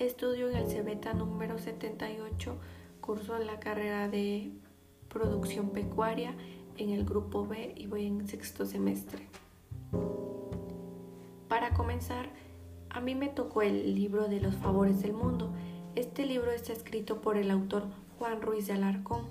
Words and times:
Estudio 0.00 0.50
en 0.50 0.56
el 0.56 0.68
CEBETA 0.68 1.14
número 1.14 1.56
78, 1.56 2.56
curso 3.00 3.38
la 3.38 3.60
carrera 3.60 4.08
de 4.08 4.50
producción 5.08 5.70
pecuaria 5.70 6.34
en 6.76 6.90
el 6.90 7.04
grupo 7.04 7.46
B 7.46 7.72
y 7.76 7.86
voy 7.86 8.06
en 8.06 8.26
sexto 8.26 8.66
semestre. 8.66 9.28
Para 11.48 11.72
comenzar, 11.72 12.30
a 12.90 13.00
mí 13.00 13.14
me 13.14 13.28
tocó 13.28 13.62
el 13.62 13.94
libro 13.94 14.26
de 14.26 14.40
los 14.40 14.56
favores 14.56 15.00
del 15.02 15.12
mundo. 15.12 15.52
Este 15.94 16.26
libro 16.26 16.50
está 16.50 16.72
escrito 16.72 17.20
por 17.20 17.36
el 17.36 17.52
autor 17.52 17.84
Juan 18.18 18.42
Ruiz 18.42 18.66
de 18.66 18.72
Alarcón. 18.72 19.28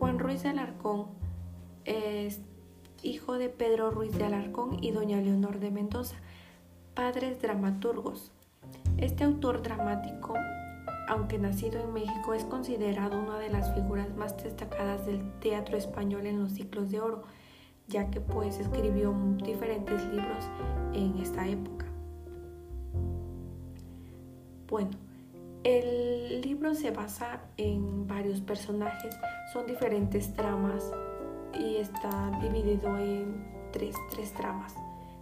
Juan 0.00 0.18
Ruiz 0.18 0.42
de 0.42 0.48
Alarcón 0.48 1.06
es 1.84 2.40
hijo 3.04 3.38
de 3.38 3.48
Pedro 3.48 3.92
Ruiz 3.92 4.12
de 4.18 4.24
Alarcón 4.24 4.82
y 4.82 4.90
doña 4.90 5.20
Leonor 5.20 5.60
de 5.60 5.70
Mendoza, 5.70 6.16
padres 6.94 7.40
dramaturgos. 7.40 8.32
Este 9.00 9.24
autor 9.24 9.62
dramático, 9.62 10.34
aunque 11.08 11.38
nacido 11.38 11.80
en 11.80 11.94
México, 11.94 12.34
es 12.34 12.44
considerado 12.44 13.18
una 13.18 13.38
de 13.38 13.48
las 13.48 13.74
figuras 13.74 14.14
más 14.14 14.36
destacadas 14.42 15.06
del 15.06 15.22
teatro 15.40 15.78
español 15.78 16.26
en 16.26 16.38
los 16.38 16.52
ciclos 16.52 16.90
de 16.90 17.00
oro, 17.00 17.22
ya 17.88 18.10
que 18.10 18.20
pues 18.20 18.58
escribió 18.58 19.14
diferentes 19.42 20.04
libros 20.04 20.44
en 20.92 21.18
esta 21.18 21.48
época. 21.48 21.86
Bueno, 24.68 24.90
el 25.64 26.42
libro 26.42 26.74
se 26.74 26.90
basa 26.90 27.40
en 27.56 28.06
varios 28.06 28.42
personajes, 28.42 29.16
son 29.54 29.66
diferentes 29.66 30.34
tramas 30.34 30.92
y 31.58 31.76
está 31.76 32.38
dividido 32.42 32.98
en 32.98 33.46
tres, 33.72 33.96
tres 34.10 34.34
tramas, 34.34 34.74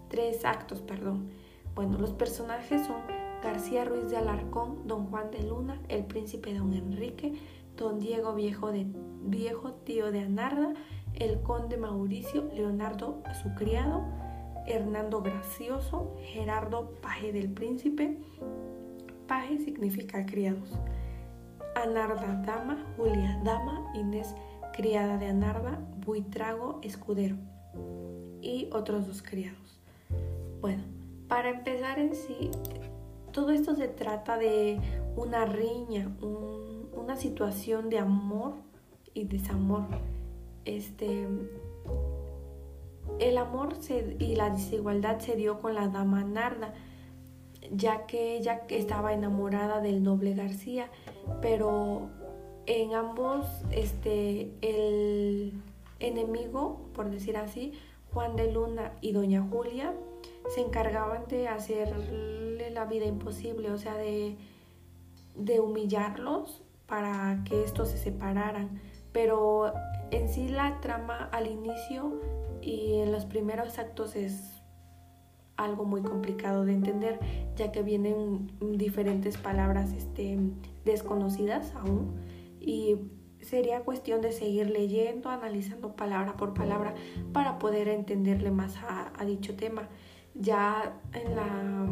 tres 0.08 0.44
actos, 0.44 0.80
perdón. 0.80 1.30
Bueno, 1.76 1.96
los 1.96 2.12
personajes 2.12 2.84
son 2.84 3.27
García 3.42 3.84
Ruiz 3.84 4.10
de 4.10 4.16
Alarcón, 4.16 4.86
Don 4.86 5.06
Juan 5.06 5.30
de 5.30 5.42
Luna, 5.42 5.80
el 5.88 6.04
príncipe 6.04 6.54
Don 6.54 6.72
Enrique, 6.72 7.34
Don 7.76 7.98
Diego 7.98 8.34
Viejo, 8.34 8.72
de, 8.72 8.86
viejo 9.22 9.72
tío 9.72 10.10
de 10.10 10.20
Anarda, 10.20 10.74
el 11.14 11.40
conde 11.40 11.76
Mauricio, 11.76 12.50
Leonardo 12.54 13.22
su 13.42 13.54
criado, 13.54 14.04
Hernando 14.66 15.22
Gracioso, 15.22 16.16
Gerardo 16.22 16.92
Paje 17.00 17.32
del 17.32 17.50
Príncipe, 17.50 18.18
Paje 19.26 19.58
significa 19.58 20.26
criados, 20.26 20.70
Anarda 21.74 22.42
Dama, 22.44 22.84
Julia 22.96 23.40
Dama, 23.44 23.90
Inés 23.94 24.34
criada 24.78 25.18
de 25.18 25.26
Anarda, 25.26 25.80
Buitrago 26.06 26.78
Escudero. 26.82 27.36
Y 28.40 28.68
otros 28.72 29.08
dos 29.08 29.22
criados. 29.22 29.80
Bueno, 30.60 30.84
para 31.26 31.50
empezar 31.50 31.98
en 31.98 32.14
sí, 32.14 32.50
todo 33.32 33.50
esto 33.50 33.74
se 33.74 33.88
trata 33.88 34.38
de 34.38 34.78
una 35.16 35.44
riña, 35.44 36.10
una 36.94 37.16
situación 37.16 37.88
de 37.88 37.98
amor 37.98 38.54
y 39.14 39.24
desamor. 39.24 39.86
Este, 40.64 41.26
el 43.18 43.38
amor 43.38 43.74
y 44.18 44.36
la 44.36 44.50
desigualdad 44.50 45.18
se 45.18 45.36
dio 45.36 45.60
con 45.60 45.74
la 45.74 45.88
dama 45.88 46.22
Narda, 46.24 46.74
ya 47.72 48.06
que 48.06 48.36
ella 48.36 48.62
estaba 48.68 49.12
enamorada 49.12 49.80
del 49.80 50.02
noble 50.02 50.34
García, 50.34 50.90
pero 51.40 52.08
en 52.66 52.94
ambos 52.94 53.46
este, 53.70 54.52
el 54.60 55.52
enemigo, 56.00 56.80
por 56.94 57.10
decir 57.10 57.36
así, 57.36 57.72
Juan 58.12 58.36
de 58.36 58.52
Luna 58.52 58.92
y 59.00 59.12
Doña 59.12 59.46
Julia, 59.50 59.94
se 60.54 60.60
encargaban 60.60 61.26
de 61.28 61.48
hacerle 61.48 62.70
la 62.70 62.84
vida 62.84 63.06
imposible, 63.06 63.70
o 63.70 63.78
sea, 63.78 63.94
de, 63.94 64.36
de 65.34 65.60
humillarlos 65.60 66.62
para 66.86 67.42
que 67.44 67.64
estos 67.64 67.90
se 67.90 67.98
separaran. 67.98 68.80
Pero 69.12 69.72
en 70.10 70.28
sí 70.28 70.48
la 70.48 70.80
trama 70.80 71.28
al 71.32 71.46
inicio 71.46 72.20
y 72.60 73.00
en 73.00 73.12
los 73.12 73.24
primeros 73.24 73.78
actos 73.78 74.16
es 74.16 74.58
algo 75.56 75.84
muy 75.84 76.02
complicado 76.02 76.64
de 76.64 76.72
entender, 76.72 77.18
ya 77.56 77.72
que 77.72 77.82
vienen 77.82 78.52
diferentes 78.60 79.36
palabras 79.36 79.92
este, 79.92 80.38
desconocidas 80.84 81.74
aún 81.74 82.14
y 82.60 82.96
sería 83.40 83.80
cuestión 83.80 84.20
de 84.20 84.32
seguir 84.32 84.70
leyendo, 84.70 85.30
analizando 85.30 85.94
palabra 85.96 86.36
por 86.36 86.54
palabra 86.54 86.94
para 87.32 87.58
poder 87.58 87.88
entenderle 87.88 88.50
más 88.50 88.76
a, 88.76 89.24
dicho 89.24 89.56
tema. 89.56 89.88
Ya 90.38 91.00
en 91.12 91.36
la, 91.36 91.86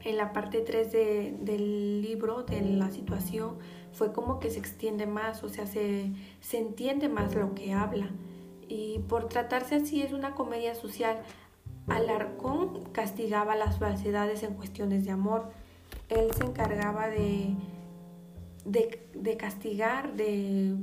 en 0.00 0.16
la 0.16 0.32
parte 0.32 0.60
3 0.60 0.92
del 0.92 2.00
libro, 2.02 2.42
de 2.42 2.60
la 2.62 2.90
situación, 2.90 3.58
fue 3.92 4.12
como 4.12 4.40
que 4.40 4.50
se 4.50 4.58
extiende 4.58 5.06
más, 5.06 5.44
o 5.44 5.48
sea, 5.48 5.66
se, 5.66 6.12
se 6.40 6.58
entiende 6.58 7.08
más 7.08 7.34
lo 7.34 7.54
que 7.54 7.72
habla. 7.72 8.08
Y 8.68 9.00
por 9.08 9.28
tratarse 9.28 9.76
así 9.76 10.02
es 10.02 10.12
una 10.12 10.34
comedia 10.34 10.74
social. 10.74 11.22
Alarcón 11.88 12.84
castigaba 12.92 13.56
las 13.56 13.78
falsedades 13.78 14.42
en 14.42 14.54
cuestiones 14.54 15.04
de 15.04 15.10
amor. 15.10 15.50
Él 16.10 16.28
se 16.34 16.44
encargaba 16.44 17.08
de 17.08 17.56
de, 18.68 19.36
castigar, 19.36 20.14
de 20.14 20.76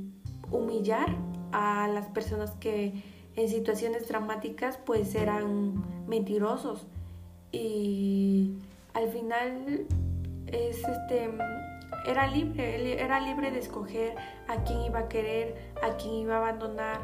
humillar 0.50 1.16
a 1.52 1.88
las 1.88 2.06
personas 2.08 2.52
que 2.52 3.02
en 3.36 3.48
situaciones 3.48 4.08
dramáticas 4.08 4.78
pues 4.78 5.14
eran 5.14 5.84
mentirosos. 6.06 6.86
Y 7.52 8.54
al 8.94 9.08
final 9.08 9.86
es 10.46 10.78
este 10.78 11.30
era 12.06 12.28
libre, 12.28 13.02
era 13.02 13.20
libre 13.20 13.50
de 13.50 13.58
escoger 13.58 14.14
a 14.48 14.62
quién 14.64 14.82
iba 14.82 15.00
a 15.00 15.08
querer, 15.08 15.72
a 15.82 15.96
quién 15.96 16.14
iba 16.14 16.36
a 16.36 16.38
abandonar. 16.38 17.00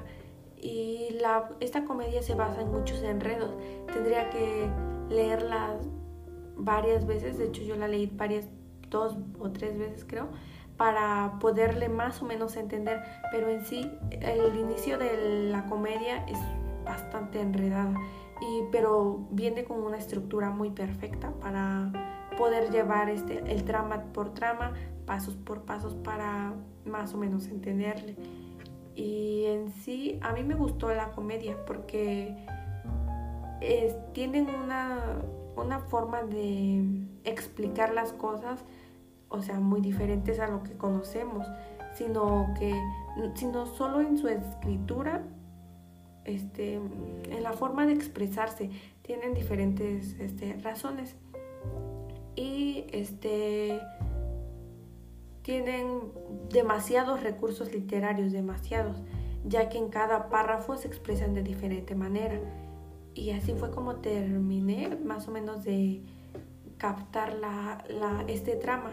Y 0.57 1.09
la, 1.21 1.51
esta 1.59 1.85
comedia 1.85 2.23
se 2.23 2.35
basa 2.35 2.61
en 2.61 2.71
muchos 2.71 3.03
enredos. 3.03 3.51
Tendría 3.93 4.31
que 4.31 4.69
leerla 5.09 5.77
varias 6.57 7.07
veces, 7.07 7.39
de 7.39 7.47
hecho 7.47 7.63
yo 7.63 7.77
la 7.77 7.89
leí 7.89 8.07
varias, 8.07 8.49
dos 8.89 9.17
o 9.41 9.51
tres 9.51 9.79
veces 9.79 10.05
creo, 10.07 10.29
para 10.77 11.39
poderle 11.41 11.89
más 11.89 12.23
o 12.23 12.27
menos 12.27 12.57
entender, 12.57 13.03
pero 13.31 13.49
en 13.49 13.65
sí 13.65 13.91
el 14.21 14.57
inicio 14.57 14.99
de 14.99 15.51
la 15.51 15.65
comedia 15.67 16.25
es 16.27 16.39
bastante 16.85 17.41
enredada, 17.41 17.95
y, 18.43 18.65
pero 18.71 19.27
viene 19.31 19.65
con 19.65 19.83
una 19.83 19.99
estructura 19.99 20.51
muy 20.51 20.71
perfecta 20.71 21.33
para 21.41 22.29
poder 22.37 22.71
llevar 22.71 23.09
este, 23.09 23.39
el 23.53 23.65
trama 23.65 24.03
por 24.13 24.35
trama, 24.35 24.73
pasos 25.07 25.37
por 25.37 25.63
pasos 25.63 25.95
para 25.95 26.55
más 26.85 27.15
o 27.15 27.19
menos 27.19 27.47
entenderle. 27.47 28.17
Y 28.95 29.45
en 29.47 29.71
sí 29.71 30.19
a 30.21 30.33
mí 30.33 30.43
me 30.43 30.55
gustó 30.55 30.93
la 30.93 31.13
comedia 31.13 31.57
porque 31.65 32.47
tienen 34.13 34.49
una, 34.49 35.23
una 35.57 35.79
forma 35.79 36.23
de 36.23 37.07
explicar 37.25 37.95
las 37.95 38.13
cosas 38.13 38.65
o 39.33 39.41
sea, 39.41 39.59
muy 39.59 39.81
diferentes 39.81 40.39
a 40.41 40.47
lo 40.47 40.63
que 40.63 40.75
conocemos, 40.75 41.47
sino 41.95 42.53
que, 42.59 42.79
sino 43.35 43.65
solo 43.65 44.03
en 44.03 44.19
su 44.19 44.29
escritura, 44.29 45.23
este, 46.25 46.75
en 46.75 47.43
la 47.43 47.53
forma 47.53 47.87
de 47.87 47.93
expresarse, 47.93 48.71
tienen 49.03 49.35
diferentes 49.35 50.15
este, 50.19 50.55
razones. 50.63 51.17
Y 52.35 52.87
este, 52.93 53.81
tienen 55.43 56.13
demasiados 56.51 57.23
recursos 57.23 57.73
literarios, 57.73 58.33
demasiados, 58.33 59.03
ya 59.45 59.69
que 59.69 59.79
en 59.79 59.89
cada 59.89 60.29
párrafo 60.29 60.77
se 60.77 60.89
expresan 60.89 61.35
de 61.35 61.43
diferente 61.43 61.95
manera. 61.95 62.41
Y 63.15 63.31
así 63.31 63.53
fue 63.53 63.71
como 63.71 63.97
terminé 63.97 64.97
más 65.05 65.29
o 65.29 65.33
menos 65.33 65.65
de 65.65 66.03
captar 66.79 67.37
este 68.29 68.57
trama. 68.57 68.93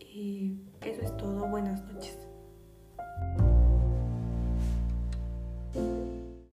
Y 0.00 0.58
eso 0.82 1.00
es 1.00 1.16
todo. 1.16 1.48
Buenas 1.48 1.82
noches. 1.84 2.18